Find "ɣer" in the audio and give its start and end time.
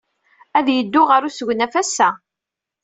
1.09-1.21